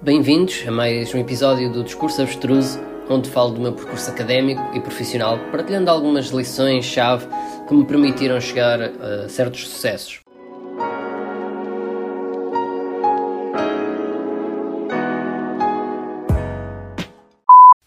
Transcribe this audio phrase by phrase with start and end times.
[0.00, 2.78] Bem-vindos a mais um episódio do Discurso Abstruso,
[3.10, 7.26] onde falo do meu percurso académico e profissional, partilhando algumas lições-chave
[7.66, 10.20] que me permitiram chegar a certos sucessos.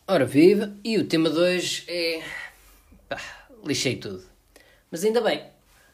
[0.05, 0.75] Ora, viva!
[0.83, 2.21] E o tema de hoje é.
[3.07, 3.21] Pá,
[3.65, 4.21] lixei tudo.
[4.91, 5.43] Mas ainda bem,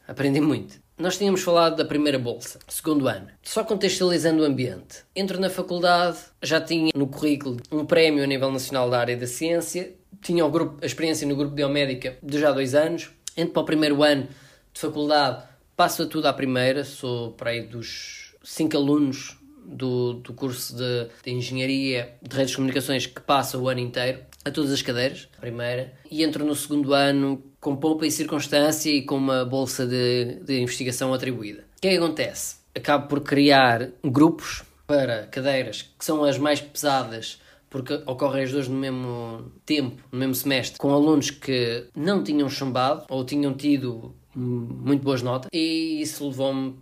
[0.08, 0.87] aprendi muito.
[0.98, 3.28] Nós tínhamos falado da primeira bolsa, segundo ano.
[3.44, 5.04] Só contextualizando o ambiente.
[5.14, 9.26] Entro na faculdade, já tinha no currículo um prémio a nível nacional da área da
[9.28, 13.10] ciência, tinha o grupo, a experiência no grupo biomédica de já dois anos.
[13.36, 14.26] Entro para o primeiro ano
[14.72, 15.44] de faculdade,
[15.76, 21.08] passo a tudo à primeira, sou para aí dos cinco alunos do, do curso de,
[21.22, 25.28] de Engenharia de Redes de Comunicações que passa o ano inteiro, a todas as cadeiras,
[25.36, 29.86] a primeira, e entro no segundo ano com poupa e circunstância e com uma bolsa
[29.86, 31.64] de, de investigação atribuída.
[31.76, 32.56] O que é que acontece?
[32.74, 38.68] Acabo por criar grupos para cadeiras que são as mais pesadas porque ocorrem as duas
[38.68, 44.14] no mesmo tempo, no mesmo semestre, com alunos que não tinham chumbado ou tinham tido
[44.34, 46.76] muito boas notas, e isso levou-me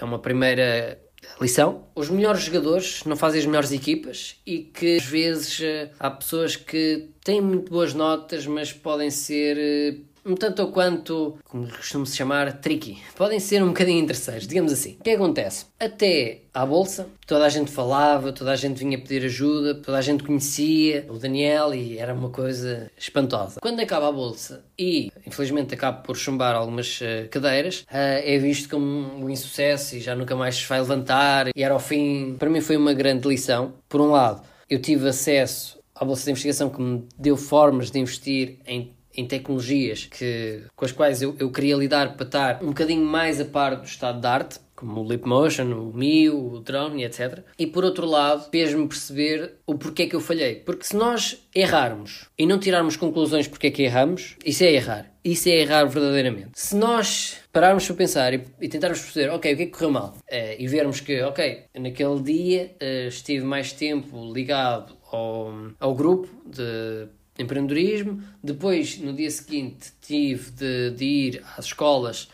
[0.00, 0.98] a uma primeira
[1.40, 1.84] lição.
[1.94, 5.60] Os melhores jogadores não fazem as melhores equipas e que às vezes
[5.98, 11.36] há pessoas que têm muito boas notas, mas podem ser eh, um tanto ou quanto,
[11.44, 12.98] como costuma-se chamar, tricky.
[13.16, 14.96] Podem ser um bocadinho interesseiros, digamos assim.
[15.00, 15.66] O que acontece?
[15.78, 20.02] Até à bolsa, toda a gente falava, toda a gente vinha pedir ajuda, toda a
[20.02, 23.60] gente conhecia o Daniel e era uma coisa espantosa.
[23.60, 28.68] Quando acaba a bolsa e, infelizmente, acaba por chumbar algumas uh, cadeiras, uh, é visto
[28.68, 31.48] como um insucesso e já nunca mais se vai levantar.
[31.54, 33.74] E era ao fim, para mim foi uma grande lição.
[33.88, 37.98] Por um lado, eu tive acesso à bolsa de investigação que me deu formas de
[37.98, 42.68] investir em em tecnologias que, com as quais eu, eu queria lidar para estar um
[42.68, 47.04] bocadinho mais a par do estado de arte, como o Leapmotion, o Mio, o Drone,
[47.04, 47.40] etc.
[47.58, 50.56] E por outro lado, fez-me perceber o porquê que eu falhei.
[50.56, 55.10] Porque se nós errarmos e não tirarmos conclusões porque é que erramos, isso é errar.
[55.24, 56.50] Isso é errar verdadeiramente.
[56.54, 59.90] Se nós pararmos para pensar e, e tentarmos perceber, ok, o que é que correu
[59.90, 60.14] mal?
[60.30, 65.50] Uh, e vermos que, ok, naquele dia uh, estive mais tempo ligado ao,
[65.80, 67.08] ao grupo de
[67.38, 68.22] empreendedorismo.
[68.42, 72.28] Depois, no dia seguinte, tive de, de ir às escolas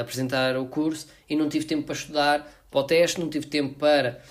[0.00, 3.78] apresentar o curso e não tive tempo para estudar para o teste, não tive tempo
[3.78, 4.22] para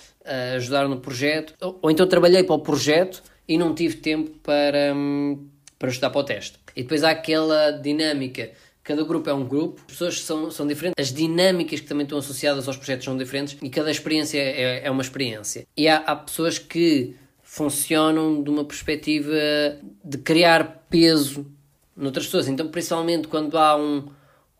[0.56, 5.46] ajudar no projeto, ou, então trabalhei para o projeto e não tive tempo para, um,
[5.78, 6.58] para estudar para o teste.
[6.74, 8.50] E depois há aquela dinâmica.
[8.82, 12.18] Cada grupo é um grupo, as pessoas são, são diferentes, as dinâmicas que também estão
[12.18, 15.66] associadas aos projetos são diferentes e cada experiência é, é uma experiência.
[15.76, 17.16] E há, há pessoas que
[17.48, 19.32] funcionam de uma perspectiva
[20.04, 21.46] de criar peso
[21.96, 22.48] noutras pessoas.
[22.48, 24.08] Então, principalmente quando há um,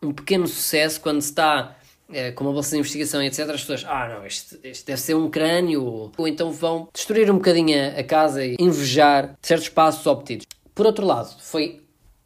[0.00, 1.76] um pequeno sucesso, quando se está
[2.10, 5.00] é, com uma bolsa de investigação e etc., as pessoas, ah, não, este, este deve
[5.00, 5.84] ser um crânio,
[6.16, 10.46] ou, então vão destruir um bocadinho a, a casa e invejar certos passos obtidos.
[10.72, 11.82] Por outro lado, foi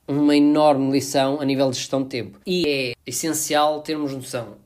[0.06, 2.38] uma enorme lição a nível de gestão de tempo.
[2.46, 4.58] E é essencial termos noção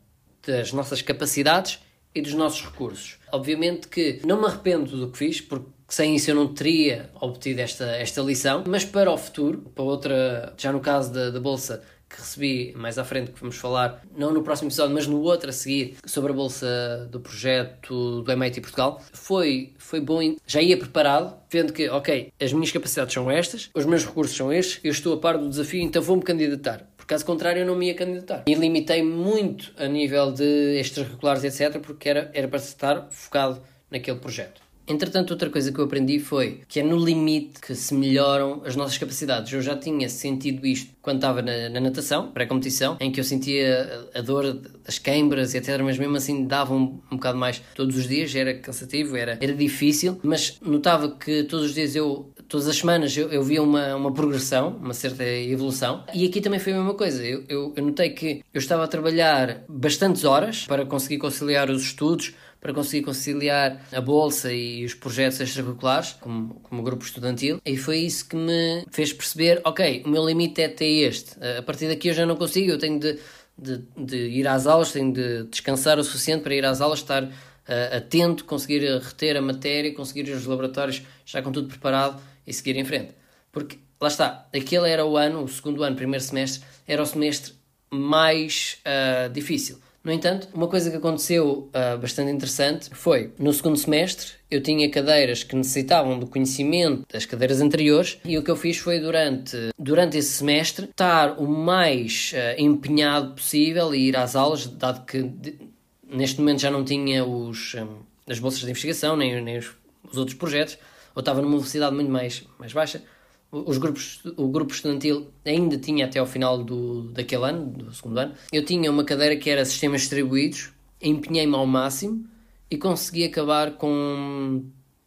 [0.44, 1.78] das nossas capacidades
[2.14, 3.18] e dos nossos recursos.
[3.32, 7.60] Obviamente que não me arrependo do que fiz, porque sem isso eu não teria obtido
[7.60, 11.84] esta, esta lição, mas para o futuro, para outra, já no caso da, da Bolsa
[12.08, 15.50] que recebi mais à frente, que vamos falar, não no próximo episódio, mas no outro
[15.50, 20.76] a seguir, sobre a Bolsa do projeto do MIT Portugal, foi, foi bom, já ia
[20.76, 24.90] preparado, vendo que, ok, as minhas capacidades são estas, os meus recursos são estes, eu
[24.90, 26.88] estou a par do desafio, então vou-me candidatar.
[26.96, 28.42] Por caso contrário, eu não me ia candidatar.
[28.48, 34.18] E limitei muito a nível de extracurriculares, etc., porque era, era para estar focado naquele
[34.18, 34.63] projeto.
[34.86, 38.76] Entretanto, outra coisa que eu aprendi foi que é no limite que se melhoram as
[38.76, 39.52] nossas capacidades.
[39.52, 44.08] Eu já tinha sentido isto quando estava na, na natação, pré-competição, em que eu sentia
[44.14, 45.80] a, dor das queimbras e etc.
[45.82, 49.54] Mas mesmo assim dava um, um bocado mais todos os dias, era cansativo, era, era
[49.54, 53.96] difícil, mas notava que todos os dias eu todas as semanas eu, eu via uma,
[53.96, 56.04] uma progressão, uma certa evolução.
[56.14, 57.20] E aqui também foi a mesma coisa.
[57.24, 61.82] Eu, eu, eu, notei que eu estava a trabalhar bastantes horas para conseguir conciliar os
[61.82, 67.76] estudos, para conseguir conciliar a bolsa e os projetos extracurriculares, como, como grupo estudantil, e
[67.76, 71.88] foi isso que me fez perceber: ok, o meu limite é até este, a partir
[71.88, 73.18] daqui eu já não consigo, eu tenho de,
[73.58, 77.24] de, de ir às aulas, tenho de descansar o suficiente para ir às aulas, estar
[77.24, 82.76] uh, atento, conseguir reter a matéria, conseguir os laboratórios já com tudo preparado e seguir
[82.76, 83.12] em frente.
[83.50, 87.54] Porque lá está, aquele era o ano, o segundo ano, primeiro semestre, era o semestre
[87.90, 89.78] mais uh, difícil.
[90.02, 94.90] No entanto, uma coisa que aconteceu uh, bastante interessante foi no segundo semestre eu tinha
[94.90, 99.70] cadeiras que necessitavam do conhecimento das cadeiras anteriores e o que eu fiz foi durante,
[99.78, 105.22] durante esse semestre estar o mais uh, empenhado possível e ir às aulas, dado que
[105.22, 105.58] de,
[106.06, 109.72] neste momento já não tinha os, um, as bolsas de investigação nem, nem os
[110.10, 110.78] os outros projetos,
[111.14, 113.02] ou estava numa velocidade muito mais, mais baixa.
[113.50, 118.18] Os grupos, o grupo estudantil ainda tinha até ao final do, daquele ano, do segundo
[118.18, 118.34] ano.
[118.52, 122.26] Eu tinha uma cadeira que era Sistemas Distribuídos, empenhei-me ao máximo
[122.68, 124.64] e consegui acabar com,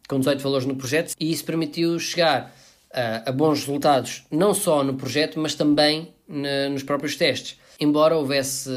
[0.08, 2.54] com 18 valores no projeto e isso permitiu chegar
[2.92, 7.58] a, a bons resultados, não só no projeto, mas também na, nos próprios testes.
[7.78, 8.70] Embora houvesse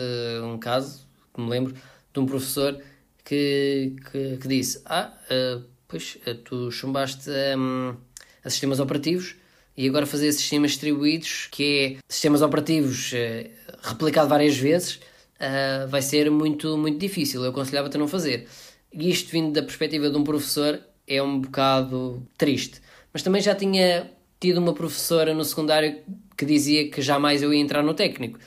[0.43, 1.73] um caso, que me lembro,
[2.13, 2.77] de um professor
[3.23, 7.95] que, que, que disse: Ah, uh, pois uh, tu chumbaste um,
[8.43, 9.35] a sistemas operativos
[9.75, 16.01] e agora fazer sistemas distribuídos, que é sistemas operativos uh, replicado várias vezes, uh, vai
[16.01, 17.43] ser muito, muito difícil.
[17.43, 18.47] Eu aconselhava-te a não fazer.
[18.93, 22.81] E isto vindo da perspectiva de um professor é um bocado triste.
[23.11, 24.09] Mas também já tinha
[24.39, 26.01] tido uma professora no secundário
[26.37, 28.39] que dizia que jamais eu ia entrar no técnico.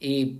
[0.00, 0.38] E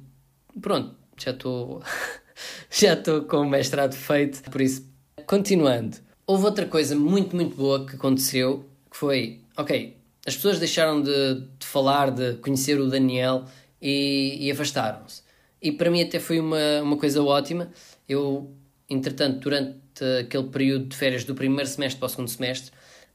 [0.60, 1.82] pronto, já estou
[2.70, 4.88] já estou com o mestrado feito, por isso.
[5.26, 9.96] Continuando, houve outra coisa muito, muito boa que aconteceu, que foi, ok,
[10.26, 13.44] as pessoas deixaram de, de falar, de conhecer o Daniel
[13.80, 15.22] e, e afastaram-se.
[15.62, 17.70] E para mim até foi uma, uma coisa ótima.
[18.08, 18.50] Eu,
[18.88, 19.78] entretanto, durante
[20.20, 22.72] aquele período de férias do primeiro semestre para o segundo semestre,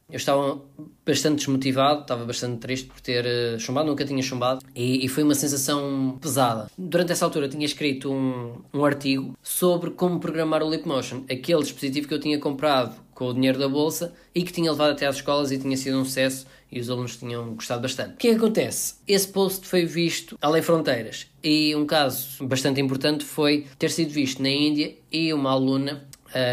[0.10, 0.62] eu estava
[1.06, 5.24] bastante desmotivado, estava bastante triste por ter uh, chumbado, nunca tinha chumbado, e, e, foi
[5.24, 6.70] uma sensação pesada.
[6.78, 12.08] Durante essa altura tinha escrito um, um artigo sobre como programar o Leapmotion, aquele dispositivo
[12.08, 15.16] que eu tinha comprado com o dinheiro da bolsa e que tinha levado até às
[15.16, 18.16] escolas e tinha sido um sucesso e os alunos tinham gostado bastante.
[18.16, 18.96] O que é que acontece?
[19.08, 24.44] Esse post foi visto além fronteiras e um caso bastante importante foi ter sido visto
[24.44, 26.06] na Índia e uma aluna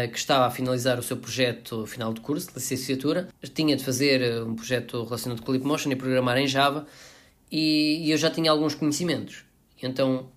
[0.07, 4.21] que estava a finalizar o seu projeto final de curso, de licenciatura, tinha de fazer
[4.21, 6.87] eh, um projeto relacionado com Motion e programar em Java,
[7.51, 9.43] e, eu já tinha alguns conhecimentos.
[9.81, 10.29] Então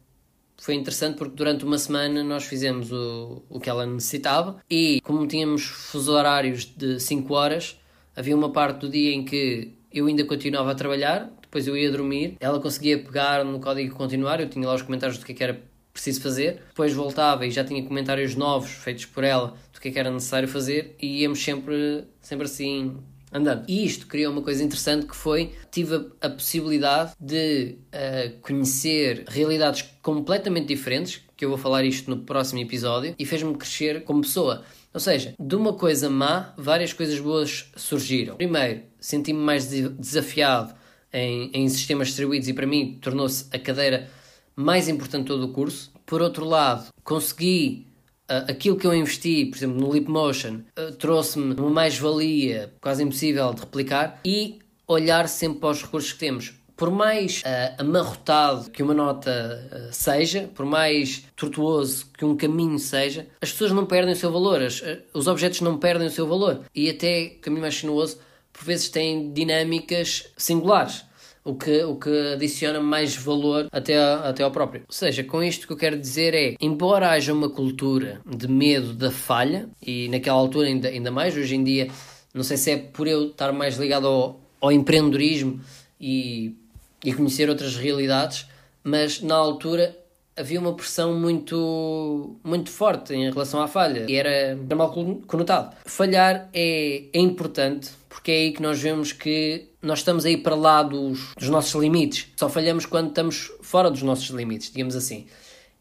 [0.58, 5.26] foi interessante porque durante uma semana nós fizemos o, o que ela necessitava e como
[5.26, 7.78] tínhamos fuso horários de 5 horas,
[8.16, 11.90] havia uma parte do dia em que eu ainda continuava a trabalhar, depois eu ia
[11.90, 15.32] dormir, ela conseguia pegar no código e continuar, eu tinha lá os comentários do que,
[15.32, 15.62] é que era
[15.96, 16.62] preciso fazer.
[16.68, 20.10] Depois voltava e já tinha comentários novos feitos por ela do que, é que era
[20.10, 22.96] necessário fazer e íamos sempre, sempre assim
[23.32, 23.64] andando.
[23.66, 29.24] E isto criou uma coisa interessante que foi tive a, a possibilidade de uh, conhecer
[29.26, 34.20] realidades completamente diferentes, que eu vou falar isto no próximo episódio, e fez-me crescer como
[34.20, 34.64] pessoa.
[34.92, 38.36] Ou seja, de uma coisa má, várias coisas boas surgiram.
[38.36, 40.74] Primeiro, senti-me mais desafiado
[41.12, 44.08] em, em sistemas distribuídos e para mim tornou-se a cadeira
[44.56, 45.92] mais importante de todo o curso.
[46.06, 47.86] Por outro lado, consegui
[48.30, 53.52] uh, aquilo que eu investi, por exemplo, no Leapmotion, uh, trouxe-me uma mais-valia quase impossível
[53.52, 54.58] de replicar e
[54.88, 56.54] olhar sempre para os recursos que temos.
[56.76, 59.30] Por mais uh, amarrotado que uma nota
[59.72, 64.30] uh, seja, por mais tortuoso que um caminho seja, as pessoas não perdem o seu
[64.30, 64.82] valor, as,
[65.12, 66.62] os objetos não perdem o seu valor.
[66.74, 68.18] E até, caminho mais sinuoso,
[68.52, 71.05] por vezes têm dinâmicas singulares
[71.46, 74.82] o que, o que adiciona mais valor até, até ao próprio.
[74.88, 78.92] Ou seja, com isto que eu quero dizer é, embora haja uma cultura de medo
[78.92, 81.88] da falha, e naquela altura ainda, ainda mais, hoje em dia,
[82.34, 85.60] não sei se é por eu estar mais ligado ao, ao empreendedorismo
[86.00, 86.56] e,
[87.04, 88.46] e conhecer outras realidades,
[88.82, 89.96] mas na altura
[90.36, 94.92] havia uma pressão muito, muito forte em relação à falha e era, mal
[95.26, 95.74] conotado.
[95.84, 100.54] Falhar é, é importante porque é aí que nós vemos que nós estamos aí para
[100.54, 102.28] lá dos, dos nossos limites.
[102.36, 105.26] Só falhamos quando estamos fora dos nossos limites, digamos assim.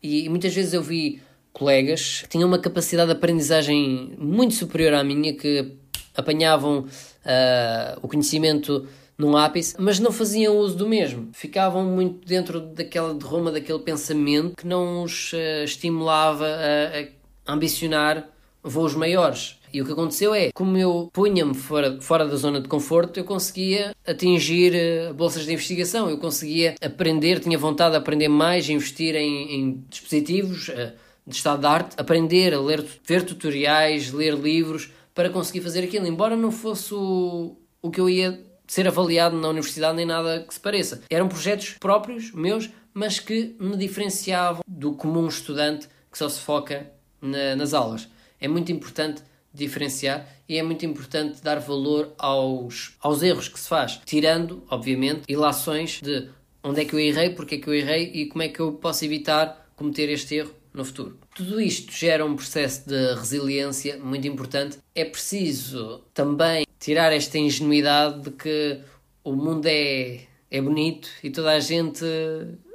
[0.01, 1.21] E, e muitas vezes eu vi
[1.51, 5.73] colegas que tinham uma capacidade de aprendizagem muito superior à minha, que
[6.15, 11.29] apanhavam uh, o conhecimento num ápice, mas não faziam uso do mesmo.
[11.33, 18.29] Ficavam muito dentro daquela derrama, daquele pensamento que não os uh, estimulava a, a ambicionar
[18.61, 19.57] voos maiores.
[19.71, 23.25] E o que aconteceu é, como eu punha-me fora, fora da zona de conforto, eu
[23.25, 29.15] conseguia atingir uh, bolsas de investigação, eu conseguia aprender, tinha vontade de aprender mais, investir
[29.15, 30.93] em, em dispositivos uh,
[31.27, 36.05] de estado de arte, aprender a ler, ver tutoriais, ler livros, para conseguir fazer aquilo,
[36.05, 40.53] embora não fosse o, o que eu ia ser avaliado na universidade nem nada que
[40.53, 41.03] se pareça.
[41.09, 46.89] Eram projetos próprios, meus, mas que me diferenciavam do comum estudante que só se foca
[47.21, 48.07] na, nas aulas.
[48.39, 49.21] É muito importante
[49.53, 55.23] diferenciar e é muito importante dar valor aos, aos erros que se faz, tirando, obviamente,
[55.27, 56.29] ilações de
[56.63, 58.73] onde é que eu errei, porque é que eu errei e como é que eu
[58.73, 61.17] posso evitar cometer este erro no futuro.
[61.35, 64.77] Tudo isto gera um processo de resiliência muito importante.
[64.93, 68.79] É preciso também tirar esta ingenuidade de que
[69.23, 72.05] o mundo é, é bonito e toda a gente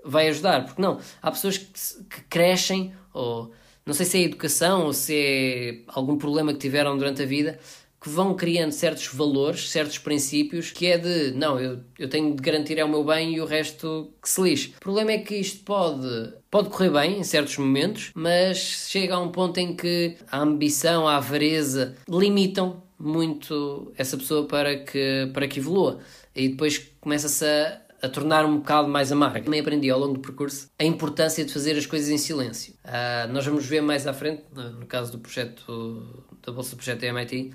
[0.05, 3.53] vai ajudar, porque não, há pessoas que, que crescem ou
[3.85, 7.59] não sei se é educação ou se é algum problema que tiveram durante a vida,
[8.01, 12.43] que vão criando certos valores, certos princípios, que é de não, eu, eu tenho de
[12.43, 14.75] garantir é o meu bem e o resto que se lixe.
[14.79, 19.21] O problema é que isto pode, pode correr bem em certos momentos, mas chega a
[19.21, 25.49] um ponto em que a ambição, a avareza limitam muito essa pessoa para que, para
[25.49, 25.99] que evolua.
[26.35, 29.43] E depois começa-se a, a tornar um bocado mais amarga.
[29.43, 32.75] Também aprendi ao longo do percurso a importância de fazer as coisas em silêncio.
[32.85, 37.03] Uh, nós vamos ver mais à frente, no caso do projeto da Bolsa do Projeto
[37.05, 37.53] MIT,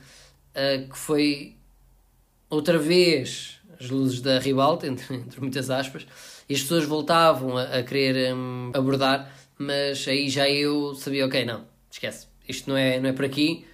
[0.56, 1.56] uh, que foi
[2.50, 6.08] outra vez as luzes da ribalta, entre, entre muitas aspas,
[6.50, 11.46] e as pessoas voltavam a, a querer um, abordar, mas aí já eu sabia, ok,
[11.46, 13.66] não, esquece, isto não é, não é por aqui,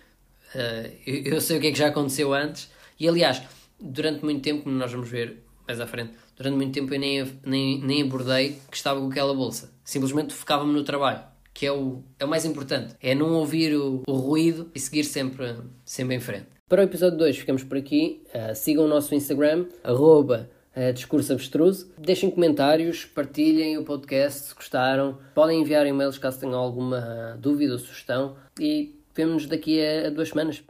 [0.55, 3.41] uh, eu, eu sei o que é que já aconteceu antes, e aliás,
[3.79, 7.39] durante muito tempo, como nós vamos ver mais à frente, durante muito tempo eu nem,
[7.46, 9.72] nem, nem abordei que estava com aquela bolsa.
[9.84, 12.96] Simplesmente focava-me no trabalho, que é o, é o mais importante.
[13.01, 15.55] É não ouvir o, o ruído e seguir sempre,
[15.86, 16.48] sempre em frente.
[16.67, 18.24] Para o episódio 2 ficamos por aqui.
[18.34, 21.91] Uh, sigam o nosso Instagram, arroba uh, Discurso Abstruso.
[21.98, 25.17] Deixem comentários, partilhem o podcast se gostaram.
[25.34, 28.36] Podem enviar e-mails caso tenham alguma dúvida ou sugestão.
[28.60, 30.63] E vemos-nos daqui a duas semanas.